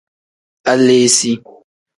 Aleesi. 0.71 1.31